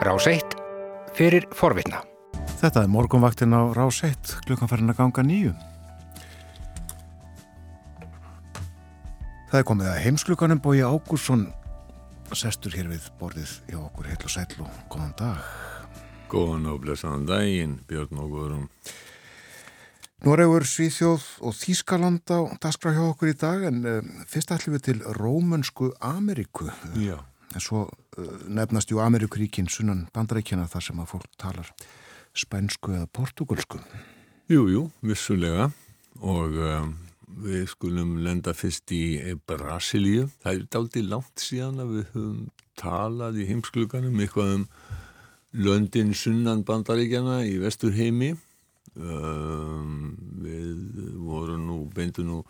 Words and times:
Rás 0.00 0.24
1 0.24 0.54
fyrir 1.12 1.44
forvitna. 1.52 1.98
Þetta 2.56 2.86
er 2.86 2.88
morgunvaktin 2.88 3.52
á 3.52 3.68
Rás 3.76 3.98
1, 4.06 4.38
klukkanfærin 4.46 4.88
að 4.88 4.96
ganga 5.02 5.24
nýju. 5.28 5.50
Það 9.50 9.58
er 9.58 9.66
komið 9.68 9.90
að 9.90 10.00
heimsklukanum 10.06 10.62
bói 10.64 10.80
Ágúrsson 10.80 11.44
sestur 12.32 12.72
hér 12.78 12.88
við 12.88 13.10
borðið 13.20 13.52
hjá 13.68 13.76
okkur 13.82 14.08
heil 14.08 14.18
og 14.24 14.32
sæl 14.32 14.64
og 14.64 14.80
góðan 14.88 15.14
dag. 15.20 15.52
Góðan 16.32 16.72
og 16.72 16.80
blessaðan 16.86 17.28
daginn, 17.28 17.78
Björn 17.84 18.24
og 18.24 18.32
Guðrún. 18.32 18.66
Noregur, 20.24 20.64
Svíþjóð 20.64 21.26
og 21.44 21.58
Þískaland 21.60 22.24
á 22.32 22.48
daskra 22.56 22.96
hjá 22.96 23.04
okkur 23.10 23.34
í 23.34 23.36
dag 23.36 23.68
en 23.68 23.84
um, 23.84 24.14
fyrst 24.24 24.56
ætlum 24.56 24.78
við 24.78 24.86
til 24.88 25.02
Rómönsku 25.20 25.92
Ameríku. 26.00 26.72
Já. 26.96 27.18
En 27.50 27.60
svo 27.60 27.88
nefnast 28.48 28.90
ju 28.92 29.00
Ameríkuríkin 29.02 29.68
sunnan 29.70 30.06
bandaríkjana 30.14 30.68
þar 30.70 30.86
sem 30.86 31.02
að 31.02 31.12
fólk 31.14 31.28
talar 31.40 31.70
spænsku 32.36 32.94
eða 32.96 33.10
portugalsku. 33.16 33.80
Jú, 34.50 34.66
jú, 34.70 34.82
vissulega 35.06 35.70
og 36.20 36.58
um, 36.58 36.92
við 37.46 37.64
skulum 37.72 38.18
lenda 38.24 38.54
fyrst 38.56 38.90
í 38.94 39.20
Brasilíu. 39.46 40.28
Það 40.42 40.52
er 40.56 40.68
daldi 40.74 41.04
langt 41.06 41.42
síðan 41.42 41.82
að 41.84 41.96
við 41.96 42.06
höfum 42.14 42.44
talað 42.80 43.40
í 43.40 43.48
heimskluganum 43.50 44.22
eitthvað 44.22 44.54
um 44.58 44.68
löndin 45.50 46.14
sunnan 46.14 46.62
bandaríkjana 46.66 47.42
í 47.48 47.58
vestur 47.62 47.94
heimi 47.96 48.34
Um, 48.98 50.16
við 50.42 51.14
vorum 51.22 51.62
nú, 51.68 51.76
beintu 51.94 52.24
nú 52.26 52.40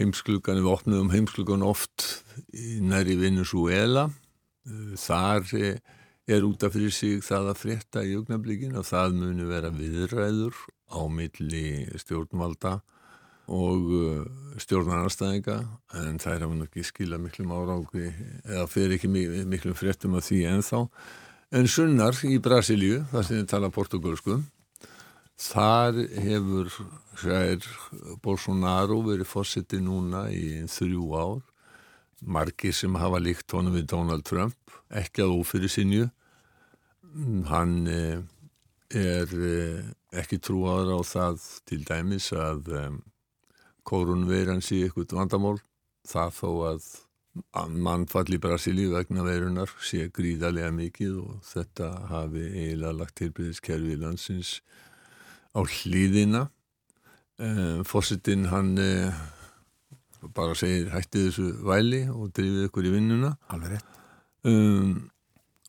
heimsklugan, 0.00 0.58
við 0.58 0.72
opnum 0.72 1.12
heimsklugan 1.12 1.62
oft 1.62 2.24
næri 2.82 3.14
Venezuela 3.20 4.08
þar 4.98 5.44
er 6.30 6.46
út 6.46 6.62
af 6.62 6.74
fyrir 6.76 6.94
sig 6.94 7.22
það 7.26 7.50
að 7.50 7.60
frétta 7.64 8.04
í 8.06 8.14
augnablikin 8.18 8.76
og 8.78 8.86
það 8.86 9.16
muni 9.18 9.46
vera 9.48 9.72
viðræður 9.74 10.54
á 10.92 11.00
milli 11.10 11.66
stjórnvalda 11.98 12.76
og 13.52 13.90
uh, 13.90 14.22
stjórnarnarstæðinga 14.62 15.56
en 15.98 16.20
er 16.22 16.46
að 16.46 16.64
ekki 16.68 16.86
skila 16.86 17.18
miklum 17.18 17.50
áráki 17.50 18.06
eða 18.46 18.68
fer 18.70 18.94
ekki 18.94 19.10
miklum 19.10 19.74
fréttum 19.74 20.14
af 20.16 20.28
því 20.28 20.44
ennþá 20.52 20.84
en 21.52 21.68
sunnar 21.68 22.16
í 22.24 22.38
Brasilíu, 22.40 23.02
það 23.10 23.26
sem 23.26 23.42
þið 23.42 23.50
tala 23.50 23.72
portugalsku 23.74 24.38
Þar 25.42 25.96
hefur 26.22 26.68
Jair 27.22 27.64
Bolsonaro 28.22 29.00
verið 29.06 29.26
fórseti 29.26 29.80
núna 29.82 30.28
í 30.30 30.62
þrjú 30.70 31.08
ár. 31.18 31.40
Margir 32.22 32.74
sem 32.76 32.94
hafa 33.00 33.18
líkt 33.22 33.52
honum 33.52 33.74
við 33.76 33.88
Donald 33.92 34.26
Trump, 34.28 34.58
ekki 34.90 35.24
að 35.24 35.36
ófyrir 35.40 35.72
sinju. 35.72 36.08
Hann 37.48 37.74
er 37.88 39.32
ekki 40.22 40.38
trúaður 40.40 40.96
á 40.96 41.00
það 41.04 41.46
til 41.68 41.80
dæmis 41.88 42.30
að 42.36 42.70
korunveiran 43.88 44.62
sé 44.64 44.84
eitthvað 44.86 45.16
vandamál. 45.18 45.56
Það 46.08 46.36
þó 46.38 46.50
að 46.70 46.86
mannfall 47.68 48.34
í 48.34 48.40
Brasilíu 48.40 48.92
vegna 48.92 49.24
veirunar 49.24 49.70
sé 49.80 50.08
gríðarlega 50.12 50.72
mikið 50.76 51.20
og 51.22 51.36
þetta 51.48 51.88
hafi 52.10 52.42
eiginlega 52.50 52.98
lagt 52.98 53.16
tilbyrðiskerfi 53.20 53.94
í 53.94 54.00
landsins 54.00 54.50
á 55.56 55.60
hlýðina 55.64 56.42
eh, 57.40 57.80
fósitinn 57.88 58.50
hann 58.52 58.76
eh, 58.80 59.22
bara 60.34 60.54
segir 60.58 60.92
hætti 60.92 61.26
þessu 61.26 61.48
væli 61.66 62.04
og 62.10 62.30
drifið 62.36 62.68
ykkur 62.68 62.88
í 62.88 62.94
vinnuna. 62.94 63.34
Alveg 63.52 63.76
rétt. 63.76 63.98
Um, 64.46 65.10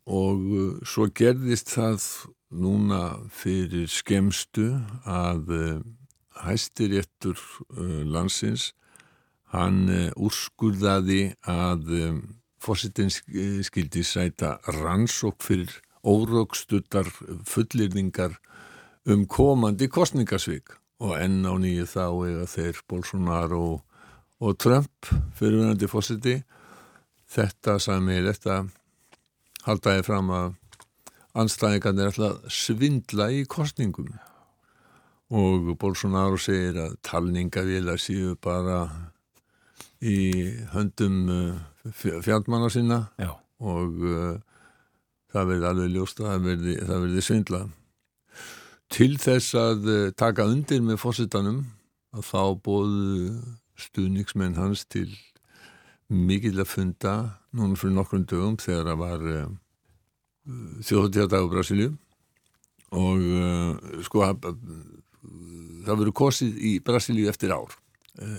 og 0.10 0.46
uh, 0.54 0.70
svo 0.86 1.08
gerðist 1.16 1.74
það 1.74 2.06
núna 2.54 3.02
fyrir 3.34 3.90
skemstu 3.90 4.70
að 5.10 5.52
uh, 5.54 5.82
hæstiréttur 6.44 7.38
uh, 7.38 8.02
landsins 8.10 8.72
hann 9.54 9.86
úrskurðaði 10.18 11.36
að 11.46 11.92
um, 12.00 12.22
fósitinn 12.58 13.12
skildi 13.14 14.02
sæta 14.02 14.56
rannsók 14.66 15.46
fyrir 15.46 15.70
órökstuttar 16.02 17.06
fullirningar 17.46 18.40
um 19.06 19.28
komandi 19.28 19.88
kostningasvík 19.92 20.74
og 21.04 21.18
enn 21.20 21.44
á 21.46 21.54
nýju 21.60 21.86
þá 21.90 22.06
eða 22.28 22.46
þeir 22.48 22.82
Bolsonaro 22.90 23.62
og, 23.76 23.82
og 24.44 24.58
Trump 24.60 25.08
fyrirverandi 25.38 25.88
fósiti 25.88 26.36
þetta 27.34 27.78
sami 27.82 28.20
þetta 28.26 28.64
haldaði 29.64 30.04
fram 30.06 30.32
að 30.36 30.52
anstæðingarnir 31.40 32.12
ætla 32.12 32.32
svindla 32.52 33.30
í 33.34 33.44
kostningum 33.50 34.12
og 35.34 35.72
Bolsonaro 35.82 36.38
segir 36.38 36.78
að 36.78 36.98
talningavílar 37.08 38.02
séu 38.02 38.36
bara 38.38 38.84
í 40.04 40.18
höndum 40.74 41.22
uh, 41.32 41.62
fjandmanna 41.96 42.70
sinna 42.74 43.00
Já. 43.18 43.32
og 43.64 44.04
uh, 44.04 44.36
það 45.34 45.50
verði 45.54 45.70
alveg 45.72 45.96
ljóst 45.96 46.22
að 46.22 46.30
það 46.30 46.46
verði, 46.50 46.76
það 46.84 47.08
verði 47.08 47.26
svindla 47.26 47.64
til 48.94 49.14
þess 49.18 49.56
að 49.58 49.88
eh, 49.90 50.10
taka 50.14 50.46
undir 50.46 50.84
með 50.86 51.00
fósittanum 51.02 51.64
að 52.14 52.28
þá 52.28 52.42
bóðu 52.62 53.30
stuðningsmenn 53.80 54.58
hans 54.60 54.86
til 54.86 55.10
mikill 56.14 56.60
að 56.62 56.70
funda 56.70 57.14
núna 57.56 57.78
fyrir 57.80 57.96
nokkrum 57.98 58.26
dögum 58.30 58.58
þegar 58.62 58.92
það 58.92 59.00
var 59.02 59.28
uh, 59.34 59.54
þjóðtíðardagur 60.90 61.54
Brasilíu. 61.54 61.94
Og 62.94 63.24
uh, 63.24 64.02
sko 64.06 64.26
uh, 64.28 64.36
það 65.86 65.96
verður 65.96 66.18
kosið 66.20 66.60
í 66.60 66.76
Brasilíu 66.84 67.32
eftir 67.32 67.56
ár 67.56 67.80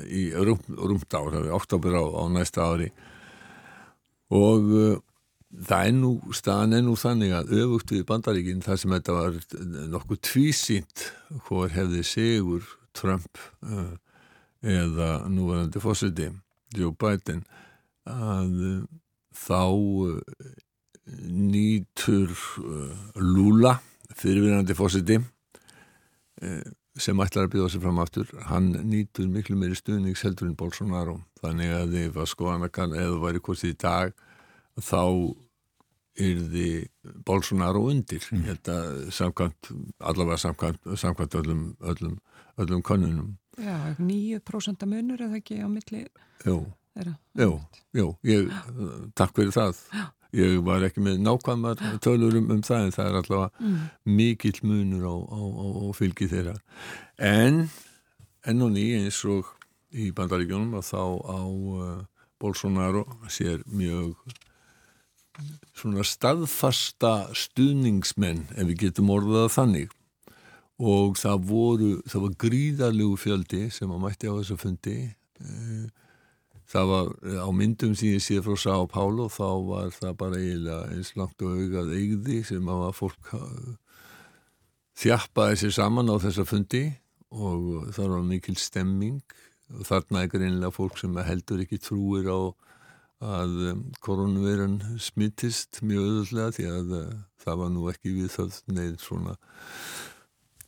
í 0.06 0.28
rúmt, 0.30 0.68
rúmt 0.70 1.14
ár, 1.18 1.32
það 1.32 1.48
er 1.48 1.54
oktober 1.56 1.96
á, 1.98 2.04
á 2.06 2.22
næsta 2.30 2.62
ári. 2.62 2.92
Og 4.30 4.68
Það 5.54 5.88
er 5.88 5.92
nú, 5.94 6.10
staðan 6.34 6.74
er 6.74 6.82
nú 6.82 6.94
þannig 6.98 7.34
að 7.36 7.52
öfugt 7.60 7.92
við 7.94 8.06
bandaríkinn 8.08 8.62
þar 8.64 8.78
sem 8.80 8.94
þetta 8.96 9.14
var 9.14 9.36
nokkuð 9.92 10.20
tvísýnt 10.26 11.04
hvor 11.46 11.70
hefði 11.70 12.02
sigur 12.08 12.66
Trump 12.96 13.38
eða 14.64 15.08
núverandi 15.28 15.82
fósiti 15.82 16.30
Joe 16.74 16.94
Biden 16.96 17.44
að 18.08 18.54
uh, 18.68 18.78
þá 19.34 19.64
uh, 19.68 20.20
nýtur 21.28 22.32
Lula 23.20 23.76
fyrirvinandi 24.16 24.76
fósiti 24.76 25.18
sem 27.00 27.20
ætlar 27.22 27.48
að 27.48 27.54
bjóða 27.54 27.70
sér 27.72 27.82
fram 27.82 28.00
aftur. 28.02 28.28
Hann 28.48 28.70
nýtur 28.88 29.26
miklu 29.30 29.56
meiri 29.58 29.76
stuðnings 29.78 30.22
heldur 30.24 30.48
en 30.48 30.58
Bolsonaro. 30.58 31.18
Þannig 31.42 31.72
að 31.74 31.96
ef 32.04 32.18
að 32.22 32.30
skoðan 32.30 32.66
að 32.66 32.72
kann 32.76 32.94
eða 32.96 33.20
væri 33.22 33.42
hvort 33.44 33.64
í 33.66 33.72
dag 33.84 34.14
þá 34.78 35.02
yrði 36.24 36.68
Bolsonaro 37.26 37.82
undir. 37.90 38.22
Mm. 38.30 38.44
þetta 38.50 38.76
samkvæmt, 39.14 39.72
allavega 39.98 40.38
samkvæmt, 40.44 40.92
samkvæmt 41.00 41.38
öllum, 41.40 41.64
öllum, 41.82 42.20
öllum 42.62 42.84
konunum 42.86 43.32
Já, 43.60 43.94
9% 43.98 44.86
munur 44.90 45.22
eða 45.22 45.38
ekki 45.38 45.60
á 45.62 45.68
milli 45.70 46.04
Jú, 46.44 46.58
jú, 47.38 47.50
jú 47.94 48.06
ég, 48.26 48.52
takk 49.16 49.34
fyrir 49.36 49.54
það. 49.54 49.80
Ég 50.34 50.56
var 50.66 50.82
ekki 50.82 51.02
með 51.04 51.20
nákvæmar 51.22 51.78
tölur 52.02 52.34
um, 52.40 52.48
það 52.66 52.88
en 52.88 52.94
það 52.96 53.10
er 53.10 53.18
allavega 53.20 53.50
mm. 53.62 53.82
mikill 54.18 54.60
munur 54.66 55.04
á, 55.06 55.14
á, 55.14 55.40
á, 55.40 55.66
á 55.78 55.86
fylgi 55.94 56.30
þeirra. 56.32 56.56
En 57.22 57.68
enn 58.44 58.64
og 58.66 58.74
ný 58.74 58.88
eins 58.98 59.20
og 59.30 59.52
í 59.94 60.10
bandaríkjónum 60.16 60.74
að 60.80 60.88
þá 60.90 61.04
á 61.22 61.40
uh, 61.46 62.00
Bolsonaro 62.42 63.06
sér 63.30 63.62
mjög 63.70 64.18
svona 65.74 66.04
staðfasta 66.06 67.30
stuðningsmenn 67.34 68.44
ef 68.54 68.68
við 68.70 68.88
getum 68.88 69.14
orðaða 69.14 69.52
þannig 69.54 69.94
og 70.82 71.18
það 71.18 71.44
voru, 71.46 71.90
það 72.10 72.24
var 72.24 72.38
gríðarlegu 72.44 73.18
fjöldi 73.20 73.68
sem 73.70 73.92
að 73.94 74.02
mætti 74.02 74.30
á 74.30 74.34
þessu 74.34 74.56
fundi. 74.58 74.96
Eh, 75.40 75.86
það 76.70 76.90
var 76.90 77.12
á 77.46 77.48
myndum 77.54 77.94
sem 77.94 78.16
ég 78.16 78.24
sé 78.24 78.40
frá 78.42 78.56
Sá 78.58 78.74
Pálo 78.90 79.28
þá 79.30 79.48
var 79.68 79.94
það 79.94 80.18
bara 80.18 80.40
eiginlega 80.40 80.90
eins 80.96 81.14
langt 81.18 81.44
og 81.44 81.54
augað 81.60 81.94
eigði 81.94 82.42
sem 82.48 82.68
að 82.68 82.90
fólk 82.98 83.30
þjappaði 84.98 85.60
sér 85.62 85.74
saman 85.78 86.10
á 86.10 86.16
þessa 86.22 86.46
fundi. 86.48 86.84
Og 87.34 87.90
það 87.94 88.12
var 88.14 88.26
mikil 88.26 88.56
stemming. 88.58 89.22
Og 89.74 89.86
þarna 89.88 90.22
er 90.22 90.30
greinlega 90.30 90.74
fólk 90.74 90.98
sem 91.00 91.14
heldur 91.26 91.62
ekki 91.62 91.80
trúir 91.82 92.28
á 92.30 92.40
að 93.24 93.54
koronavirun 94.04 94.80
smittist 95.00 95.80
mjög 95.86 96.10
öðulega 96.10 96.54
því 96.56 96.66
að 96.68 96.90
það 97.44 97.60
var 97.60 97.70
nú 97.72 97.86
ekki 97.92 98.12
við 98.18 98.32
það 98.34 98.58
neð 98.74 98.98
svona 99.00 99.36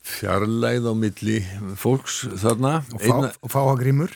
fjarlæð 0.07 0.87
á 0.87 0.95
milli 0.97 1.41
fólks 1.79 2.21
þarna. 2.39 2.79
Og 2.95 3.03
fá, 3.03 3.09
Einna, 3.09 3.33
fá 3.51 3.59
að 3.65 3.81
grímur. 3.83 4.15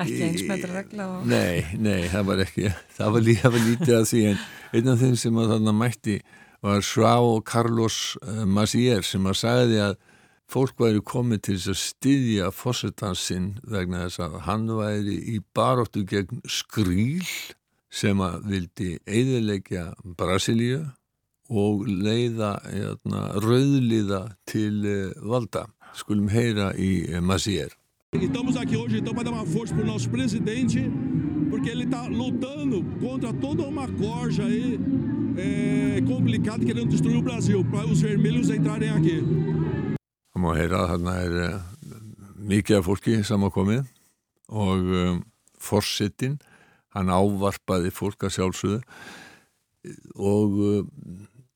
Ekki 0.00 0.20
einsmættur 0.26 0.74
regla 0.74 1.08
og... 1.14 1.24
nei, 1.28 1.64
nei, 1.80 2.04
það 2.12 2.28
var 2.28 2.44
ekki 2.44 2.68
það 2.96 3.16
var, 3.16 3.24
lí, 3.26 3.34
það 3.40 3.56
var 3.56 3.66
lítið 3.66 3.96
að 3.96 4.06
því 4.10 4.22
en 4.30 4.44
einn 4.76 4.92
af 4.92 5.02
þeim 5.02 5.16
sem 5.22 5.40
að 5.40 5.50
þarna 5.54 5.74
mætti 5.76 6.20
var 6.60 6.84
João 6.84 7.42
Carlos 7.48 7.98
eh, 8.20 8.44
Macier 8.44 9.06
sem 9.06 9.28
að 9.28 9.38
sagði 9.40 9.80
að 9.88 9.96
fólk 10.50 10.82
væri 10.82 11.02
komið 11.06 11.42
til 11.46 11.56
þess 11.56 11.72
að 11.72 11.80
styðja 11.84 12.50
fósetansinn 12.54 13.50
vegna 13.70 14.04
þess 14.06 14.24
að 14.26 14.38
hann 14.48 14.68
væri 14.78 15.16
í 15.34 15.38
baróttu 15.56 16.04
gegn 16.08 16.42
skrýl 16.50 17.26
sem 17.90 18.20
að 18.22 18.46
vildi 18.50 18.90
eiðilegja 19.06 19.90
Brasilíu 20.18 20.84
og 21.50 21.84
leiða 21.88 22.54
hérna, 22.70 23.26
rauðliða 23.42 24.22
til 24.48 24.86
eh, 24.86 25.12
valda. 25.26 25.66
Skulum 25.98 26.30
heyra 26.30 26.70
í 26.78 27.10
eh, 27.10 27.20
Macier. 27.20 27.74
Estamos 28.12 28.56
aqui 28.56 28.76
hoje 28.76 28.98
então 28.98 29.14
para 29.14 29.24
dar 29.24 29.32
uma 29.32 29.46
força 29.46 29.74
para 29.74 29.84
o 29.84 29.86
nosso 29.86 30.10
presidente, 30.10 30.90
porque 31.48 31.70
ele 31.70 31.84
está 31.84 32.06
lutando 32.06 32.84
contra 33.00 33.32
toda 33.32 33.62
uma 33.62 33.86
corja 33.86 34.44
aí 34.44 34.78
é, 35.36 36.00
complicada 36.02 36.64
querendo 36.64 36.88
destruir 36.88 37.16
o 37.16 37.22
Brasil, 37.22 37.64
para 37.64 37.86
os 37.86 38.00
vermelhos 38.00 38.50
entrarem 38.50 38.90
aqui. 38.90 39.22
Það 40.34 40.42
má 40.42 40.54
heyra 40.56 40.82
að 40.82 40.90
þarna 40.92 41.14
er 41.22 41.38
uh, 41.38 41.62
mikið 42.50 42.78
af 42.78 42.86
fólki 42.86 43.16
samankomið 43.26 43.86
og 44.50 44.92
um, 45.00 45.22
forsetin, 45.58 46.38
hann 46.94 47.10
ávarpaði 47.14 47.90
fólk 47.94 48.26
að 48.26 48.36
sjálfsögðu 48.38 48.80
og 50.18 50.58
uh, 50.58 50.82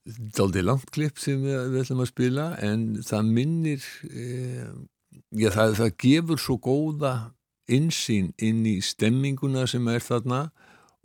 dálítið 0.04 0.66
langt 0.68 0.90
klipp 0.92 1.20
sem 1.20 1.40
við, 1.44 1.56
við 1.72 1.84
ætlum 1.84 2.02
að 2.04 2.10
spila 2.10 2.48
en 2.64 2.82
það 3.04 3.30
minnir 3.38 3.86
uh, 4.10 4.74
já, 5.32 5.48
það, 5.54 5.78
það 5.80 5.96
gefur 6.04 6.42
svo 6.42 6.58
góða 6.60 7.14
insýn 7.72 8.34
inn 8.44 8.64
í 8.68 8.76
stemminguna 8.84 9.64
sem 9.70 9.88
er 9.88 10.04
þarna 10.04 10.42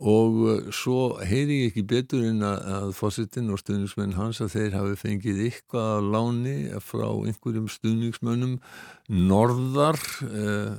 og 0.00 0.38
uh, 0.44 0.68
svo 0.74 1.16
heyri 1.24 1.62
ég 1.62 1.70
ekki 1.72 1.86
betur 1.88 2.26
en 2.28 2.44
að, 2.44 2.60
að 2.76 2.94
fósittin 2.98 3.48
og 3.52 3.62
stuðningsmenn 3.62 4.16
hans 4.18 4.42
að 4.44 4.54
þeir 4.58 4.76
hafi 4.76 4.98
fengið 5.00 5.44
eitthvað 5.48 5.92
að 5.96 6.10
láni 6.16 6.56
frá 6.84 7.08
einhverjum 7.08 7.70
stuðningsmönnum 7.72 8.58
norðar 9.32 10.00
uh, 10.28 10.76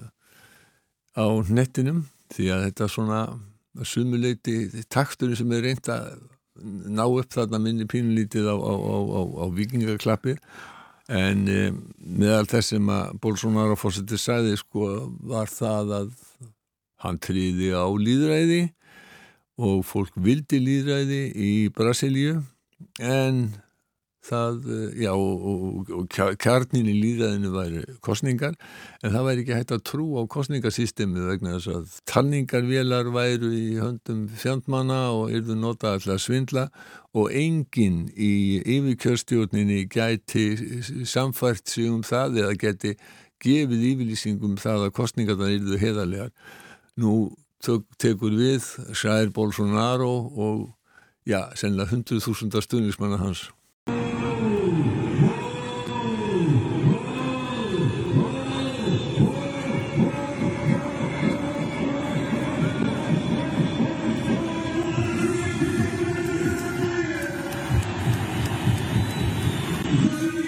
á 1.18 1.26
nettinum 1.50 2.06
því 2.32 2.52
að 2.54 2.68
þetta 2.68 2.92
svona 2.92 3.24
sumuleiti 3.88 4.86
takturinn 4.92 5.40
sem 5.40 5.58
er 5.58 5.66
reynd 5.66 5.90
að 5.90 6.22
ná 6.62 7.06
upp 7.08 7.32
þarna 7.34 7.60
minni 7.62 7.88
pínulítið 7.90 8.50
á, 8.52 8.56
á, 8.56 8.74
á, 8.74 9.22
á, 9.42 9.46
vikingaklappi 9.56 10.36
en 11.12 11.48
um, 11.52 11.80
meðal 12.00 12.48
þess 12.50 12.74
sem 12.76 12.92
að 12.94 13.18
Bolsonaro 13.24 13.78
fórseti 13.80 14.20
sagði 14.22 14.56
sko 14.60 14.92
var 15.28 15.52
það 15.52 15.96
að 15.98 16.14
hann 17.02 17.20
triði 17.22 17.74
á 17.76 17.86
líðræði 17.90 18.62
og 19.62 19.84
fólk 19.86 20.16
vildi 20.16 20.62
líðræði 20.62 21.22
í 21.36 21.52
Brasilíu. 21.76 22.40
En 23.02 23.44
það, 24.26 24.58
já, 25.02 25.12
og, 25.16 25.90
og, 25.90 26.18
kjarnin 26.42 26.90
í 26.92 26.96
líðræðinu 27.00 27.52
væri 27.56 27.84
kostningar, 28.06 28.56
en 29.02 29.16
það 29.16 29.28
væri 29.28 29.44
ekki 29.44 29.58
hægt 29.58 29.74
að 29.76 29.84
trú 29.90 30.06
á 30.18 30.22
kostningasystemi 30.32 31.26
vegna 31.26 31.56
þess 31.58 31.72
að 31.74 31.96
tanningarvélar 32.12 33.12
væru 33.16 33.52
í 33.56 33.66
höndum 33.82 34.28
fjandmanna 34.42 35.02
og 35.16 35.34
yrðu 35.34 35.58
nota 35.58 35.96
alltaf 35.96 36.22
svindla 36.22 36.68
og 37.18 37.34
enginn 37.36 38.06
í 38.14 38.62
yfirkjörstjórninni 38.62 39.86
gæti 39.92 40.46
samfært 41.10 41.68
sig 41.68 41.90
um 41.92 42.04
það 42.06 42.44
eða 42.44 42.60
geti 42.62 42.96
gefið 43.42 43.88
yfirlýsingum 43.94 44.60
það 44.62 44.88
að 44.88 44.98
kostningarna 45.00 45.50
yrðu 45.56 45.80
heðarlegar. 45.82 46.30
Nú 47.02 47.32
tekur 48.02 48.36
við 48.38 48.68
Sjær 48.98 49.32
Bolsonaro 49.34 50.14
og 50.34 50.70
já, 51.28 51.50
sennilega 51.58 51.98
100.000 51.98 52.62
stuðnismanna 52.66 53.20
hans. 53.22 53.50
Thank 69.92 70.36
you. 70.36 70.41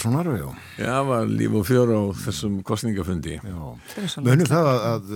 Bolsonaro, 0.00 0.36
já. 0.36 0.48
Já, 0.78 1.02
var 1.02 1.26
líf 1.28 1.52
og 1.52 1.66
fjör 1.68 1.90
á 1.92 2.00
þessum 2.16 2.62
kostningafundi. 2.64 3.34
Mönum 4.24 4.48
það 4.48 4.68
að, 4.70 4.86
að 4.88 5.10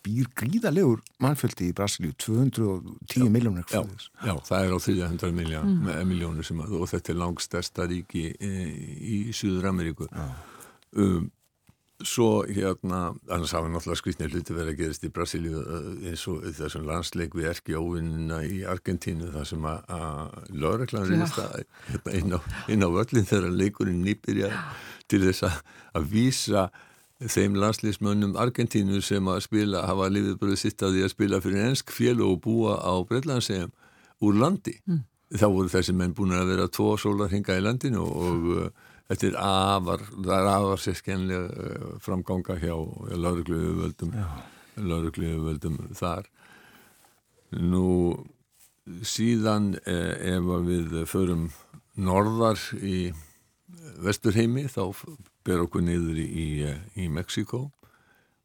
býr 0.00 0.30
gríðalegur 0.32 1.02
mannfjöldi 1.20 1.68
í 1.68 1.74
Brasilíu, 1.76 2.14
210 2.16 3.28
miljónir. 3.28 3.66
Já, 3.68 3.84
já, 4.24 4.32
það 4.48 4.64
er 4.64 4.72
á 4.72 4.78
300 4.80 5.34
miljón, 5.36 5.74
mm. 5.82 5.90
miljónir 6.08 6.48
sem 6.48 6.62
að, 6.64 6.72
og 6.80 6.88
þetta 6.88 7.12
er 7.12 7.20
langstærsta 7.20 7.88
ríki 7.90 8.24
e, 8.32 8.54
í 9.12 9.18
Suður 9.36 9.68
Ameríku. 9.74 10.08
Um, 10.96 11.28
svo 12.06 12.42
hérna, 12.48 13.14
annars 13.28 13.52
hafa 13.52 13.68
náttúrulega 13.68 14.00
skvítnir 14.00 14.32
hluti 14.32 14.54
verið 14.56 14.72
að 14.72 14.78
gerast 14.80 15.04
í 15.04 15.10
Brasilíu 15.14 15.62
eins 16.08 16.26
og 16.30 16.44
þessum 16.56 16.86
landsleik 16.88 17.34
við 17.36 17.50
erki 17.52 17.76
óvinnina 17.76 18.40
í 18.46 18.60
Argentínu 18.68 19.30
þar 19.34 19.48
sem 19.48 19.66
að, 19.68 20.36
lögreglan 20.52 21.08
reyðist 21.08 21.40
að 21.42 21.64
hérna, 21.90 22.14
inn, 22.20 22.36
á, 22.36 22.38
inn 22.72 22.86
á 22.86 22.88
völlin 22.94 23.28
þegar 23.28 23.56
leikurinn 23.62 24.04
nýpirja 24.06 24.50
til 25.10 25.22
þess 25.26 25.48
að, 25.48 26.08
vísa 26.10 26.68
þeim 27.20 27.58
landsleismönnum 27.60 28.36
Argentínu 28.40 29.02
sem 29.04 29.26
að 29.28 29.42
spila, 29.44 29.84
hafa 29.88 30.08
lifið 30.08 30.38
bara 30.40 30.56
sitt 30.56 30.80
að 30.82 30.96
því 30.96 31.04
að 31.04 31.14
spila 31.14 31.40
fyrir 31.44 31.66
ensk 31.68 31.92
fél 31.92 32.20
og 32.24 32.38
búa 32.46 32.78
á 32.80 32.96
Breitlandsegum 33.04 33.74
úr 34.24 34.38
landi. 34.40 34.78
Mm. 34.88 35.02
Þá 35.36 35.46
voru 35.52 35.70
þessi 35.70 35.92
menn 35.94 36.14
búin 36.16 36.32
að 36.34 36.48
vera 36.54 36.70
tvo 36.72 36.94
sólar 36.98 37.30
hinga 37.30 37.58
í 37.58 37.62
landinu 37.62 38.02
og 38.02 38.48
Þetta 39.10 39.26
er 39.26 39.36
afar, 39.42 40.02
það 40.14 40.36
er 40.36 40.48
afar 40.52 40.82
sérskennlega 40.84 41.94
framganga 42.04 42.54
hjá 42.62 42.76
laurugluðu 43.18 43.72
völdum, 43.80 44.12
laurugluðu 44.78 45.40
völdum 45.48 45.80
þar. 45.98 46.28
Nú 47.58 47.88
síðan 49.02 49.72
ef 49.82 50.46
við 50.68 50.94
förum 51.10 51.48
norðar 51.98 52.62
í 52.78 53.10
vesturheimi 53.98 54.68
þá 54.70 54.94
ber 55.46 55.64
okkur 55.64 55.82
niður 55.84 56.22
í, 56.22 56.46
í 56.94 57.08
Mexiko 57.10 57.66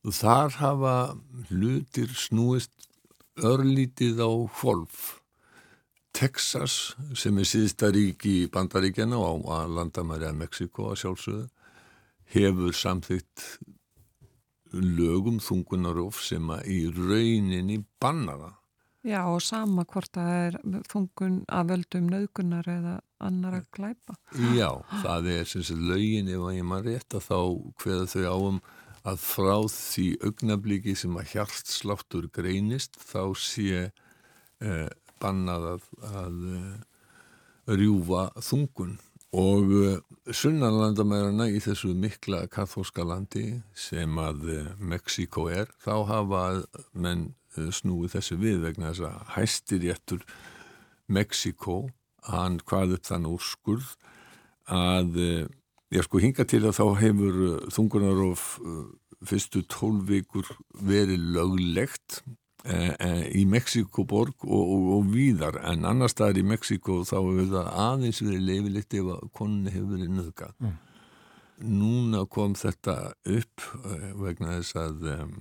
og 0.05 0.17
þar 0.17 0.57
hafa 0.59 0.95
hlutir 1.51 2.09
snúist 2.17 2.73
örlítið 3.37 4.21
á 4.25 4.31
hvolf. 4.59 5.19
Texas 6.15 6.95
sem 7.17 7.35
er 7.41 7.47
síðsta 7.49 7.89
rík 7.91 8.23
í 8.29 8.35
Bandaríkjana 8.51 9.17
og 9.19 9.47
á 9.51 9.67
landamæri 9.67 10.29
að 10.29 10.37
Mexiko 10.39 10.91
að 10.93 11.01
sjálfsögðu 11.01 11.47
hefur 12.35 12.75
samþygt 12.75 13.43
lögum 14.75 15.41
þungunarof 15.43 16.21
sem 16.23 16.47
að 16.55 16.69
í 16.71 16.79
rauninni 16.91 17.81
banna 18.01 18.37
það. 18.39 18.55
Já 19.05 19.19
og 19.29 19.43
sama 19.45 19.83
hvort 19.85 20.09
það 20.17 20.31
er 20.39 20.55
þungun 20.89 21.35
að 21.53 21.67
völdum 21.73 22.07
naukunar 22.09 22.69
eða 22.73 22.95
annar 23.21 23.59
að 23.59 23.67
glæpa. 23.75 24.15
Já, 24.55 24.71
það 25.03 25.29
er 25.35 25.51
sem 25.51 25.67
sagt 25.67 25.85
lögin 25.91 26.31
ef 26.31 26.41
að 26.41 26.57
ég 26.57 26.67
maður 26.71 26.89
rétt 26.89 27.17
að 27.19 27.27
þá 27.27 27.39
hveða 27.83 28.07
þau 28.15 28.25
áum 28.31 28.59
að 29.05 29.21
frá 29.21 29.57
því 29.69 30.07
augnabliki 30.25 30.95
sem 30.97 31.19
að 31.19 31.35
hjartsláttur 31.35 32.29
greinist 32.33 32.97
þá 32.97 33.21
sé 33.37 33.83
eh, 33.85 34.89
bannað 35.21 35.67
að, 35.73 35.89
að 36.21 36.39
rjúfa 37.79 38.29
þungun. 38.43 38.97
Og 39.35 39.71
sunnanlandamærarna 40.31 41.49
í 41.51 41.59
þessu 41.59 41.91
mikla 41.99 42.45
kathóska 42.51 43.03
landi 43.03 43.57
sem 43.75 44.15
að 44.21 44.45
Mexiko 44.79 45.49
er, 45.51 45.67
þá 45.83 45.95
hafa 46.07 46.43
menn 46.93 47.33
snúið 47.55 48.15
þessu 48.15 48.39
við 48.39 48.61
vegna 48.63 48.93
þess 48.93 49.07
að 49.09 49.33
hæstiréttur 49.35 50.23
Mexiko, 51.11 51.89
hann 52.25 52.57
hvað 52.65 52.95
upp 52.97 53.09
þann 53.09 53.27
úrskurð 53.29 53.91
að 54.71 55.19
ég 55.93 56.07
sko 56.07 56.21
hinga 56.23 56.45
til 56.49 56.63
að 56.65 56.79
þá 56.79 56.85
hefur 57.03 57.35
þungunarof 57.75 58.47
fyrstu 59.25 59.61
tólvíkur 59.71 60.49
verið 60.85 61.29
löglegt 61.35 62.23
í 62.65 63.43
Mexikoborg 63.45 64.45
og, 64.47 64.63
og, 64.75 64.85
og 64.97 65.09
víðar. 65.13 65.59
En 65.69 65.85
annar 65.85 66.09
staðar 66.09 66.41
í 66.41 66.45
Mexiko 66.49 67.03
þá 67.05 67.17
hefur 67.19 67.51
það 67.51 67.71
aðeins 67.85 68.21
verið 68.23 68.47
leifilegt 68.49 68.97
ef 68.97 69.11
að 69.15 69.27
konni 69.37 69.73
hefur 69.73 69.91
verið 69.93 70.15
nöðgat 70.15 70.55
mm. 70.63 70.75
núna 71.75 72.25
kom 72.25 72.55
þetta 72.57 72.97
upp 73.37 73.67
vegna 74.21 74.57
þess 74.57 74.79
að 74.81 75.09
um, 75.13 75.35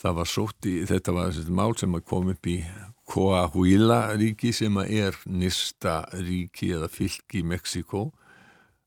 það 0.00 0.18
var 0.18 0.30
sótt 0.30 0.68
í, 0.68 0.74
þetta 0.88 1.14
var 1.14 1.32
þessi 1.32 1.54
mál 1.54 1.72
sem 1.78 2.00
kom 2.08 2.32
upp 2.32 2.50
í 2.50 2.58
Coahuila 3.04 4.14
ríki 4.16 4.52
sem 4.56 4.76
er 4.84 5.16
nýsta 5.28 6.02
ríki 6.16 6.70
eða 6.72 6.88
fylki 6.92 7.42
í 7.42 7.46
Mexiko 7.46 8.08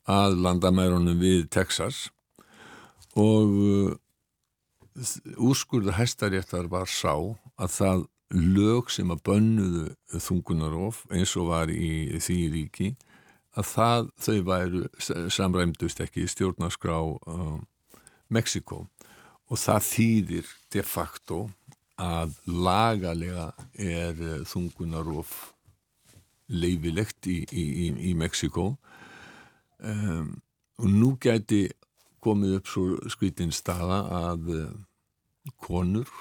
að 0.09 0.39
landamærunum 0.41 1.19
við 1.21 1.47
Texas. 1.53 2.07
Og 3.17 3.97
úrskurðu 5.37 5.93
hæstaréttar 5.97 6.69
var 6.71 6.89
sá 6.89 7.13
að 7.57 7.73
það 7.73 8.05
lög 8.33 8.89
sem 8.91 9.11
að 9.13 9.23
bönnuðu 9.29 10.19
þungunarof 10.19 11.03
eins 11.13 11.35
og 11.39 11.51
var 11.51 11.71
í 11.71 12.19
því 12.19 12.39
ríki 12.53 12.89
að 13.57 13.69
það, 13.71 14.09
þau 14.21 14.37
væru 14.47 14.81
samræmdust 15.33 16.01
ekki 16.03 16.25
í 16.25 16.31
stjórnarskrá 16.31 16.97
uh, 17.01 17.59
Mexiko 18.29 18.83
og 19.47 19.61
það 19.61 19.85
þýðir 19.87 20.51
de 20.75 20.83
facto 20.83 21.39
að 21.97 22.35
lagalega 22.45 23.47
er 23.73 24.19
uh, 24.19 24.43
þungunarof 24.49 25.53
leifilegt 26.47 27.27
í, 27.31 27.41
í, 27.47 27.63
í, 27.87 27.87
í 28.11 28.13
Mexiko 28.17 28.73
um, 29.79 30.35
og 30.77 30.91
nú 30.91 31.15
gæti 31.21 31.65
komið 32.27 32.57
upp 32.59 32.71
svo 32.71 32.85
skvítinn 33.11 33.55
staða 33.55 34.01
að 34.31 34.51
uh, 34.53 34.65
konur 35.63 36.11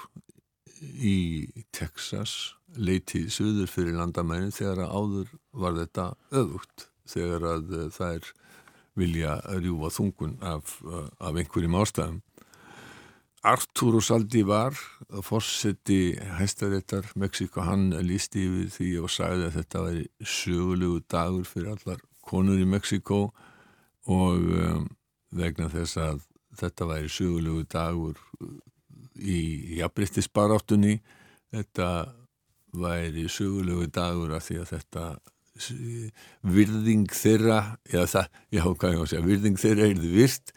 í 0.81 1.47
Texas 1.75 2.53
leitið 2.77 3.31
söður 3.33 3.71
fyrir 3.71 3.97
landamæni 3.97 4.53
þegar 4.55 4.85
að 4.85 4.93
áður 4.99 5.33
var 5.63 5.79
þetta 5.81 6.05
öðugt 6.41 6.87
þegar 7.09 7.49
að 7.55 7.73
uh, 7.75 7.89
þær 7.93 8.31
vilja 8.97 9.37
rjúfa 9.59 9.91
þungun 9.93 10.37
af, 10.41 10.79
uh, 10.87 11.05
af 11.21 11.37
einhverjum 11.37 11.77
ástæðum. 11.81 12.21
Arturo 13.47 14.01
Saldivar, 14.01 14.75
fórseti 15.23 16.17
hæstaréttar 16.39 17.05
Mexiko, 17.15 17.61
hann 17.63 17.91
lísti 18.03 18.41
yfir 18.43 18.71
því 18.73 18.87
og 19.05 19.11
sagði 19.13 19.45
að 19.47 19.57
þetta 19.59 19.83
væri 19.85 20.05
sögulegu 20.25 21.03
dagur 21.07 21.45
fyrir 21.47 21.75
allar 21.75 22.01
konur 22.27 22.59
í 22.59 22.65
Mexiko 22.67 23.27
og 24.09 24.49
um, 24.57 24.87
vegna 25.35 25.69
þess 25.71 25.99
að 26.01 26.21
þetta 26.57 26.87
væri 26.89 27.11
sögulegu 27.11 27.65
dagur 27.71 28.19
í 29.17 29.39
jafnbryttisbaráttunni 29.79 30.99
þetta 31.53 31.89
væri 32.77 33.27
sögulegu 33.31 33.89
dagur 33.93 34.35
af 34.37 34.47
því 34.47 34.61
að 34.61 34.71
þetta 34.75 35.05
virðing 36.45 37.07
þeirra 37.09 37.59
já, 37.89 38.03
það, 38.05 38.27
já, 38.53 38.63
hvað 38.63 38.91
ég 38.93 38.99
á 38.99 39.03
að 39.03 39.11
segja, 39.11 39.25
virðing 39.25 39.61
þeirra 39.61 39.87
er 39.87 40.01
þið 40.03 40.17
virt 40.17 40.53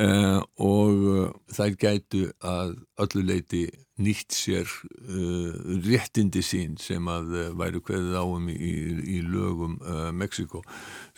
uh, 0.00 0.40
og 0.56 1.04
uh, 1.04 1.28
þær 1.52 1.76
gætu 1.80 2.24
að 2.40 2.74
öllu 3.04 3.22
leiti 3.28 3.62
nýtt 4.00 4.32
sér 4.32 4.64
uh, 4.64 5.52
réttindi 5.84 6.42
sín 6.44 6.78
sem 6.80 7.04
að 7.12 7.52
væru 7.60 7.82
hverðið 7.84 8.16
áum 8.16 8.48
í, 8.52 8.72
í 9.16 9.20
lögum 9.26 9.78
Mexiko. 10.16 10.64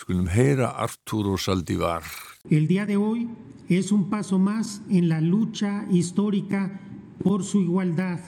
Skulum 0.01 0.29
heyra 0.33 0.73
Arturo 0.83 1.37
Saldivar. 1.39 2.03
El 2.51 2.67
día 2.67 2.87
de 2.87 2.99
hoy 2.99 3.29
es 3.69 3.93
un 3.93 4.11
paso 4.11 4.39
más 4.39 4.81
en 4.91 5.09
la 5.09 5.21
lucha 5.21 5.87
histórica 5.91 6.81
por 7.23 7.45
su 7.45 7.63
igualdad, 7.63 8.19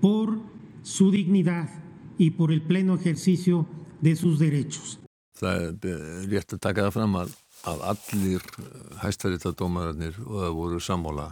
por 0.00 0.40
su 0.82 1.10
dignidad 1.10 1.68
y 2.18 2.30
por 2.30 2.52
el 2.52 2.62
pleno 2.62 2.94
ejercicio 2.94 3.66
de 4.00 4.16
sus 4.16 4.38
derechos. 4.38 4.98
Það 5.36 5.84
er 5.84 6.04
rétt 6.30 6.54
að 6.56 6.62
taka 6.64 6.86
það 6.86 6.94
fram 6.94 7.16
að, 7.20 7.34
að 7.66 7.84
allir 7.92 8.48
hæstaritadómararnir 9.02 10.18
voru 10.22 10.80
sammála 10.82 11.30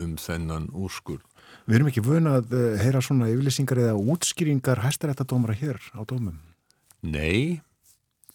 um 0.00 0.16
þennan 0.20 0.68
úrskur. 0.72 1.20
Við 1.64 1.78
erum 1.78 1.90
ekki 1.90 2.04
vöna 2.04 2.38
að 2.40 2.54
heyra 2.82 3.00
svona 3.04 3.30
yfirlýsingar 3.32 3.80
eða 3.86 3.96
útskýringar 4.14 4.82
hæstaritadómara 4.84 5.56
hér 5.56 5.80
á 5.96 6.00
dómum? 6.04 6.36
Nei, 7.04 7.60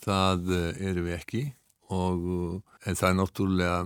það 0.04 0.52
erum 0.78 1.10
við 1.10 1.18
ekki 1.18 1.44
og 1.90 2.62
en 2.86 2.98
það 2.98 3.10
er 3.10 3.18
náttúrulega 3.18 3.80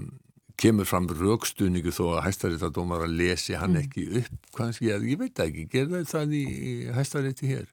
kemur 0.59 0.87
fram 0.87 1.07
raukstuðningu 1.09 1.91
þó 1.91 2.03
að 2.13 2.25
hæstaritadómara 2.27 3.07
lesi 3.09 3.55
hann 3.57 3.77
ekki 3.79 4.05
upp, 4.21 4.35
kannski, 4.55 4.91
ég 4.93 5.17
veit 5.19 5.39
ekki, 5.43 5.65
gerða 5.71 6.03
það 6.07 6.35
í, 6.37 6.43
hæstariti 6.93 7.49
hér 7.49 7.65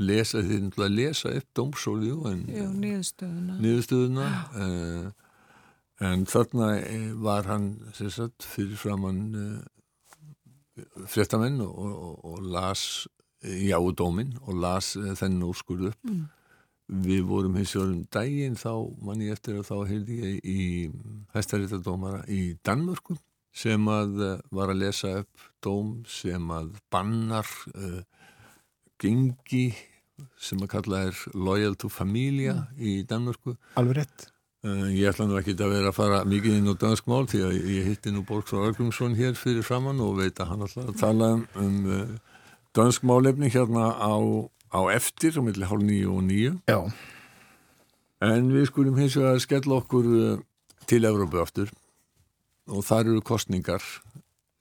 lesa 0.00 0.42
því 0.42 0.60
að 0.74 0.94
lesa 0.94 1.32
upp 1.38 1.50
dómsóliðu 1.54 2.32
niðurstöðuna, 2.82 3.58
niðurstöðuna 3.62 4.28
uh, 4.58 5.10
en 6.04 6.24
þarna 6.26 6.70
var 7.22 7.46
hann 7.46 7.68
sagt, 7.92 8.42
fyrir 8.42 8.78
framann 8.80 9.20
uh, 9.38 10.86
fréttamenn 11.06 11.60
og, 11.62 11.76
og, 11.78 12.24
og 12.24 12.48
las 12.50 13.04
jáudómin 13.44 14.34
og 14.42 14.58
las 14.64 14.94
uh, 14.98 15.12
þennan 15.14 15.46
úrskurðu 15.50 15.92
upp. 15.92 16.08
Mm. 16.10 16.24
við 16.84 17.22
vorum 17.24 17.54
hins 17.56 17.70
vegar 17.72 17.92
um 17.94 18.02
daginn 18.12 18.58
þá 18.60 18.72
mann 19.00 19.22
ég 19.24 19.32
eftir 19.32 19.60
að 19.60 19.70
þá 19.70 19.76
heyrði 19.88 20.16
ég 20.20 20.34
í 20.44 20.64
hæstaréttadómara 21.32 22.26
í 22.28 22.58
Danmörku 22.66 23.16
sem 23.54 23.86
að 23.88 24.18
var 24.52 24.72
að 24.72 24.82
lesa 24.82 25.14
upp 25.22 25.46
dóm 25.62 26.02
sem 26.10 26.50
að 26.52 26.74
bannar 26.92 27.46
gengi 29.04 29.66
sem 30.40 30.60
að 30.62 30.70
kalla 30.76 31.02
er 31.08 31.24
Loyal 31.34 31.76
to 31.78 31.90
Familia 31.92 32.54
mm. 32.54 32.78
í 32.78 32.94
Danmörku. 33.08 33.56
Alveg 33.80 34.00
rétt. 34.00 34.28
Uh, 34.64 34.88
Ég 34.94 35.10
ætla 35.10 35.26
nú 35.28 35.36
ekki 35.36 35.56
að 35.58 35.74
vera 35.74 35.90
að 35.90 35.98
fara 35.98 36.22
mikið 36.28 36.58
inn 36.58 36.70
á 36.72 36.74
dansk 36.80 37.08
mál 37.10 37.26
því 37.28 37.42
að 37.44 37.56
ég 37.74 37.88
hitti 37.90 38.12
nú 38.14 38.22
Borgsvar 38.24 38.70
Argrungsson 38.70 39.16
hér 39.18 39.36
fyrir 39.36 39.66
framann 39.66 40.00
og 40.00 40.16
veit 40.22 40.40
að 40.40 40.52
hann 40.52 40.64
að 40.64 40.94
tala 41.00 41.34
um 41.60 41.74
uh, 41.84 42.14
dansk 42.76 43.04
málefni 43.04 43.50
hérna 43.52 43.90
á, 43.92 44.14
á 44.72 44.80
eftir 44.94 45.36
á 45.36 45.44
milli 45.44 45.68
hálf 45.68 45.84
nýju 45.84 46.14
og 46.16 46.24
nýju 46.30 46.54
Já. 46.70 46.80
En 48.24 48.48
við 48.54 48.70
skulum 48.70 48.96
hins 48.96 49.18
vegar 49.18 49.36
að 49.36 49.44
skella 49.44 49.82
okkur 49.82 50.08
uh, 50.08 50.42
til 50.88 51.04
Európa 51.04 51.42
aftur. 51.44 51.68
Og 52.72 52.80
þar 52.86 53.10
eru 53.10 53.20
kostningar 53.20 53.84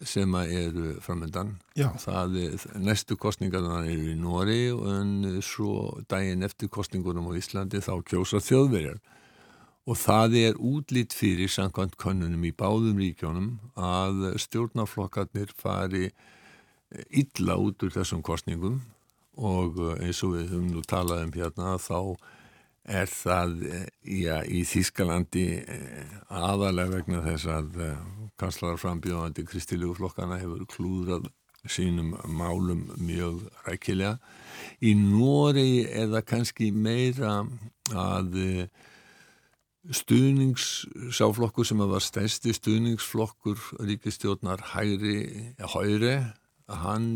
sem 0.07 0.35
eru 0.41 0.93
framöndan 1.03 1.55
næstu 2.75 3.17
kostningarna 3.19 3.83
eru 3.85 4.11
í 4.13 4.15
Nóri 4.19 4.69
en 4.69 5.41
svo 5.41 5.99
daginn 6.09 6.43
eftir 6.43 6.71
kostningunum 6.73 7.29
á 7.29 7.33
Íslandi 7.39 7.81
þá 7.83 7.95
kjósa 8.07 8.41
þjóðverjar. 8.43 9.01
Og 9.83 9.99
það 9.99 10.37
er 10.39 10.59
útlýtt 10.63 11.15
fyrir 11.15 11.51
samkvæmt 11.51 11.97
konunum 11.99 12.45
í 12.47 12.53
báðum 12.55 13.01
ríkjónum 13.01 13.49
að 13.75 14.37
stjórnarflokkarnir 14.45 15.51
fari 15.59 16.11
illa 17.09 17.57
út 17.59 17.83
úr 17.83 17.91
þessum 17.91 18.21
kostningum 18.23 18.79
og 19.35 19.81
eins 19.97 20.21
og 20.23 20.37
við 20.37 20.53
höfum 20.53 20.71
nú 20.71 20.85
talað 20.87 21.25
um 21.25 21.35
hérna 21.35 21.75
þá 21.81 22.15
er 22.83 23.07
það 23.07 23.53
já, 24.03 24.41
í 24.43 24.63
Þískalandi 24.67 25.45
eh, 25.61 26.17
aðalega 26.27 26.97
vegna 26.97 27.21
þess 27.23 27.47
að 27.51 27.79
eh, 27.79 28.01
kanslar 28.39 28.79
frambjóðandi 28.81 29.45
Kristilegu 29.47 29.95
flokkana 29.97 30.39
hefur 30.41 30.65
klúðrað 30.67 31.29
sínum 31.63 32.11
málum 32.27 32.89
mjög 32.99 33.45
rækilega. 33.63 34.17
Í 34.83 34.91
Nóri 34.99 35.85
er 35.87 36.09
það 36.11 36.25
kannski 36.27 36.71
meira 36.75 37.37
að 37.95 38.35
eh, 38.41 38.67
stuðningssáflokkur 39.83 41.67
sem 41.67 41.79
var 41.87 42.03
stærsti 42.03 42.55
stuðningsflokkur 42.55 43.59
ríkistjórnar 43.83 44.63
hægri, 44.73 45.55
hægri 45.59 46.17
hann 46.67 47.07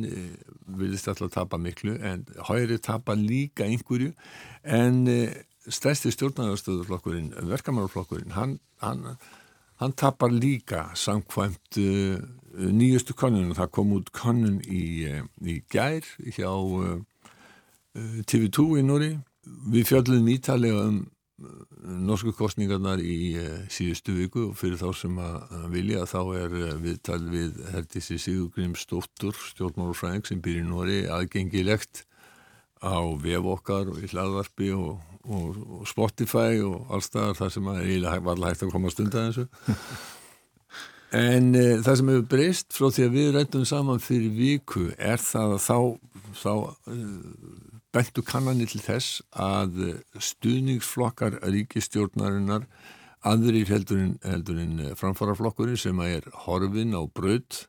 vilist 0.67 1.07
alltaf 1.07 1.31
tapa 1.31 1.57
miklu 1.57 1.95
en 2.03 2.25
hægri 2.49 2.77
tapa 2.83 3.15
líka 3.15 3.63
einhverju 3.63 4.11
en 4.63 5.05
stærsti 5.67 6.11
stjórnarastöðuflokkurinn, 6.11 7.33
verkamannarflokkurinn, 7.49 8.31
hann, 8.31 8.59
hann, 8.81 9.17
hann 9.81 9.93
tapar 9.93 10.31
líka 10.31 10.87
samkvæmt 10.95 11.79
uh, 11.81 12.19
nýjustu 12.57 13.15
konunum. 13.17 13.55
Það 13.57 13.71
kom 13.75 13.93
út 13.97 14.11
konun 14.15 14.61
í, 14.63 15.07
í 15.43 15.59
gær 15.71 16.07
hjá 16.37 16.49
uh, 16.51 16.97
uh 17.97 18.17
TV2 18.29 18.67
í 18.81 18.85
Núri. 18.87 19.11
Við 19.71 19.87
fjöldum 19.91 20.27
ítalega 20.31 20.87
um 20.87 21.03
norsku 22.07 22.33
kostningarnar 22.37 23.01
í 23.03 23.35
uh, 23.37 23.57
síðustu 23.69 24.15
viku 24.17 24.47
og 24.49 24.55
fyrir 24.57 24.79
þá 24.81 24.89
sem 24.97 25.19
að 25.21 25.67
vilja 25.73 26.05
þá 26.09 26.21
er 26.39 26.55
viðtal 26.81 27.21
við 27.29 27.59
Herdísi 27.73 28.17
Sigurgrim 28.21 28.73
Stóttur, 28.79 29.37
stjórnmálufræðing 29.51 30.25
sem 30.25 30.41
býr 30.41 30.63
í 30.63 30.65
Núri 30.67 31.03
aðgengilegt 31.05 32.05
á 32.81 33.01
vef 33.21 33.45
okkar 33.53 33.93
og 33.93 34.01
í 34.01 34.09
hlaðvarpi 34.11 34.73
og 34.77 34.97
og, 35.27 35.57
og 35.79 35.87
Spotify 35.89 36.59
og 36.63 36.91
allstaðar 36.93 37.37
þar 37.37 37.55
sem 37.55 37.71
að 37.71 37.81
eiginlega 37.85 38.23
var 38.27 38.45
hægt 38.47 38.63
að 38.65 38.75
koma 38.75 38.93
stund 38.93 39.17
að 39.17 39.27
þessu. 39.31 39.47
En 41.15 41.53
e, 41.55 41.77
það 41.79 41.93
sem 41.95 42.09
hefur 42.11 42.23
breyst 42.33 42.73
frá 42.75 42.89
því 42.91 43.03
að 43.05 43.13
við 43.13 43.27
rættum 43.31 43.61
saman 43.63 44.01
fyrir 44.03 44.33
viku 44.35 44.89
er 44.99 45.21
það 45.23 45.53
að 45.55 45.61
þá, 45.63 45.77
þá 46.35 46.51
bentu 47.97 48.21
kannanir 48.21 48.69
til 48.69 48.83
þess 48.83 49.21
að 49.33 49.79
stuðningsflokkar 50.21 51.39
ríkistjórnarinnar 51.41 52.67
aðrir 53.25 53.71
heldurinn, 53.71 54.17
heldurinn 54.21 54.83
framfaraflokkurinn 54.99 55.79
sem 55.81 55.97
er 56.05 56.27
horfin 56.45 56.93
á 56.93 57.01
braut 57.09 57.63